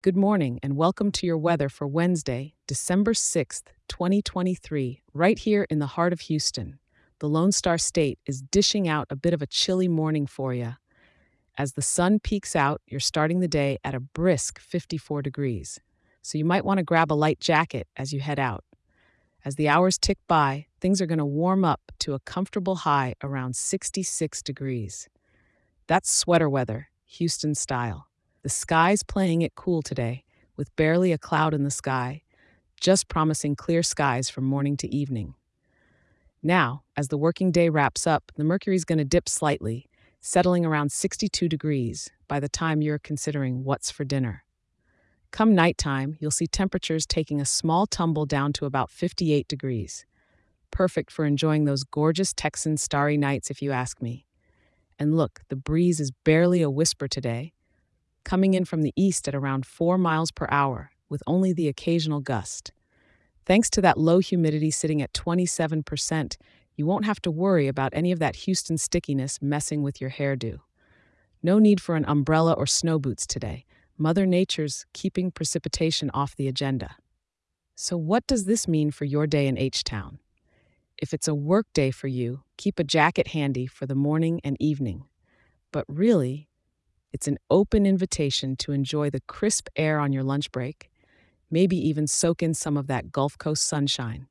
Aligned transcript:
Good 0.00 0.16
morning 0.16 0.60
and 0.62 0.76
welcome 0.76 1.10
to 1.10 1.26
your 1.26 1.38
weather 1.38 1.68
for 1.68 1.84
Wednesday, 1.84 2.54
December 2.68 3.14
6th, 3.14 3.64
2023, 3.88 5.02
right 5.12 5.36
here 5.36 5.66
in 5.70 5.80
the 5.80 5.88
heart 5.88 6.12
of 6.12 6.20
Houston. 6.20 6.78
The 7.18 7.28
Lone 7.28 7.50
Star 7.50 7.78
State 7.78 8.20
is 8.24 8.40
dishing 8.40 8.86
out 8.86 9.08
a 9.10 9.16
bit 9.16 9.34
of 9.34 9.42
a 9.42 9.46
chilly 9.48 9.88
morning 9.88 10.28
for 10.28 10.54
you. 10.54 10.76
As 11.58 11.72
the 11.72 11.82
sun 11.82 12.20
peeks 12.20 12.54
out, 12.54 12.80
you're 12.86 13.00
starting 13.00 13.40
the 13.40 13.48
day 13.48 13.78
at 13.82 13.96
a 13.96 13.98
brisk 13.98 14.60
54 14.60 15.20
degrees, 15.20 15.80
so 16.22 16.38
you 16.38 16.44
might 16.44 16.64
want 16.64 16.78
to 16.78 16.84
grab 16.84 17.10
a 17.10 17.14
light 17.14 17.40
jacket 17.40 17.88
as 17.96 18.12
you 18.12 18.20
head 18.20 18.38
out. 18.38 18.62
As 19.44 19.56
the 19.56 19.68
hours 19.68 19.98
tick 19.98 20.18
by, 20.28 20.66
things 20.80 21.02
are 21.02 21.06
going 21.06 21.18
to 21.18 21.26
warm 21.26 21.64
up 21.64 21.80
to 21.98 22.14
a 22.14 22.20
comfortable 22.20 22.76
high 22.76 23.16
around 23.20 23.56
66 23.56 24.44
degrees. 24.44 25.08
That's 25.88 26.08
sweater 26.08 26.48
weather, 26.48 26.90
Houston 27.04 27.56
style. 27.56 28.07
The 28.42 28.48
sky's 28.48 29.02
playing 29.02 29.42
it 29.42 29.56
cool 29.56 29.82
today, 29.82 30.24
with 30.56 30.74
barely 30.76 31.12
a 31.12 31.18
cloud 31.18 31.54
in 31.54 31.64
the 31.64 31.70
sky, 31.70 32.22
just 32.80 33.08
promising 33.08 33.56
clear 33.56 33.82
skies 33.82 34.30
from 34.30 34.44
morning 34.44 34.76
to 34.76 34.94
evening. 34.94 35.34
Now, 36.40 36.84
as 36.96 37.08
the 37.08 37.18
working 37.18 37.50
day 37.50 37.68
wraps 37.68 38.06
up, 38.06 38.30
the 38.36 38.44
mercury's 38.44 38.84
going 38.84 38.98
to 38.98 39.04
dip 39.04 39.28
slightly, 39.28 39.90
settling 40.20 40.64
around 40.64 40.92
62 40.92 41.48
degrees 41.48 42.10
by 42.28 42.38
the 42.38 42.48
time 42.48 42.80
you're 42.80 43.00
considering 43.00 43.64
what's 43.64 43.90
for 43.90 44.04
dinner. 44.04 44.44
Come 45.32 45.54
nighttime, 45.54 46.16
you'll 46.20 46.30
see 46.30 46.46
temperatures 46.46 47.06
taking 47.06 47.40
a 47.40 47.44
small 47.44 47.86
tumble 47.86 48.24
down 48.24 48.52
to 48.54 48.66
about 48.66 48.90
58 48.90 49.48
degrees. 49.48 50.06
Perfect 50.70 51.10
for 51.10 51.24
enjoying 51.24 51.64
those 51.64 51.82
gorgeous 51.82 52.32
Texan 52.32 52.76
starry 52.76 53.16
nights, 53.16 53.50
if 53.50 53.60
you 53.60 53.72
ask 53.72 54.00
me. 54.00 54.26
And 54.96 55.16
look, 55.16 55.40
the 55.48 55.56
breeze 55.56 55.98
is 55.98 56.12
barely 56.24 56.62
a 56.62 56.70
whisper 56.70 57.08
today, 57.08 57.52
coming 58.28 58.52
in 58.52 58.66
from 58.66 58.82
the 58.82 58.92
east 58.94 59.26
at 59.26 59.34
around 59.34 59.64
4 59.64 59.96
miles 59.96 60.30
per 60.30 60.46
hour, 60.50 60.90
with 61.08 61.22
only 61.26 61.54
the 61.54 61.66
occasional 61.66 62.20
gust. 62.20 62.72
Thanks 63.46 63.70
to 63.70 63.80
that 63.80 63.96
low 63.96 64.18
humidity 64.18 64.70
sitting 64.70 65.00
at 65.00 65.14
27%, 65.14 66.36
you 66.76 66.84
won't 66.84 67.06
have 67.06 67.22
to 67.22 67.30
worry 67.30 67.68
about 67.68 67.94
any 67.94 68.12
of 68.12 68.18
that 68.18 68.36
Houston 68.44 68.76
stickiness 68.76 69.40
messing 69.40 69.82
with 69.82 69.98
your 69.98 70.10
hairdo. 70.10 70.58
No 71.42 71.58
need 71.58 71.80
for 71.80 71.96
an 71.96 72.04
umbrella 72.04 72.52
or 72.52 72.66
snow 72.66 72.98
boots 72.98 73.26
today. 73.26 73.64
Mother 73.96 74.26
Nature's 74.26 74.84
keeping 74.92 75.30
precipitation 75.30 76.10
off 76.12 76.36
the 76.36 76.48
agenda. 76.48 76.96
So, 77.76 77.96
what 77.96 78.26
does 78.26 78.44
this 78.44 78.68
mean 78.68 78.90
for 78.90 79.06
your 79.06 79.26
day 79.26 79.46
in 79.46 79.56
H 79.56 79.84
Town? 79.84 80.18
If 80.98 81.14
it's 81.14 81.28
a 81.28 81.34
work 81.34 81.66
day 81.72 81.90
for 81.90 82.08
you, 82.08 82.42
keep 82.58 82.78
a 82.78 82.84
jacket 82.84 83.28
handy 83.28 83.66
for 83.66 83.86
the 83.86 83.94
morning 83.94 84.42
and 84.44 84.56
evening. 84.60 85.04
But 85.72 85.86
really, 85.88 86.47
it's 87.12 87.28
an 87.28 87.38
open 87.50 87.86
invitation 87.86 88.56
to 88.56 88.72
enjoy 88.72 89.10
the 89.10 89.20
crisp 89.20 89.68
air 89.76 89.98
on 89.98 90.12
your 90.12 90.22
lunch 90.22 90.52
break, 90.52 90.90
maybe 91.50 91.76
even 91.76 92.06
soak 92.06 92.42
in 92.42 92.54
some 92.54 92.76
of 92.76 92.86
that 92.88 93.12
Gulf 93.12 93.38
Coast 93.38 93.64
sunshine. 93.64 94.26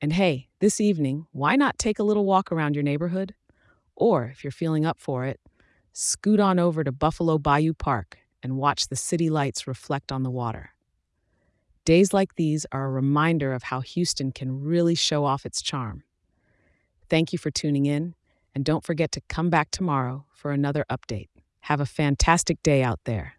And 0.00 0.12
hey, 0.12 0.48
this 0.58 0.80
evening, 0.80 1.26
why 1.32 1.54
not 1.54 1.78
take 1.78 1.98
a 1.98 2.02
little 2.02 2.24
walk 2.24 2.50
around 2.50 2.74
your 2.74 2.82
neighborhood? 2.82 3.34
Or, 3.94 4.24
if 4.24 4.42
you're 4.42 4.50
feeling 4.50 4.84
up 4.84 4.98
for 4.98 5.24
it, 5.24 5.38
scoot 5.92 6.40
on 6.40 6.58
over 6.58 6.82
to 6.82 6.90
Buffalo 6.90 7.38
Bayou 7.38 7.72
Park 7.72 8.18
and 8.42 8.56
watch 8.56 8.88
the 8.88 8.96
city 8.96 9.30
lights 9.30 9.68
reflect 9.68 10.10
on 10.10 10.24
the 10.24 10.30
water. 10.30 10.70
Days 11.84 12.12
like 12.12 12.34
these 12.34 12.66
are 12.72 12.86
a 12.86 12.90
reminder 12.90 13.52
of 13.52 13.64
how 13.64 13.80
Houston 13.80 14.32
can 14.32 14.62
really 14.62 14.94
show 14.94 15.24
off 15.24 15.46
its 15.46 15.62
charm. 15.62 16.02
Thank 17.08 17.32
you 17.32 17.38
for 17.38 17.50
tuning 17.50 17.86
in, 17.86 18.14
and 18.54 18.64
don't 18.64 18.84
forget 18.84 19.12
to 19.12 19.20
come 19.28 19.50
back 19.50 19.70
tomorrow 19.70 20.24
for 20.32 20.50
another 20.50 20.84
update. 20.90 21.28
Have 21.62 21.80
a 21.80 21.86
fantastic 21.86 22.62
day 22.62 22.82
out 22.82 23.00
there. 23.04 23.34